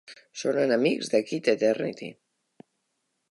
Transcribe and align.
Són 0.43 0.55
enemics 0.61 1.11
de 1.11 1.21
Kid 1.31 1.49
Eternity. 1.53 2.09